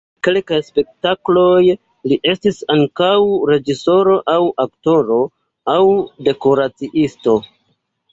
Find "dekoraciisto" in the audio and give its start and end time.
6.29-7.37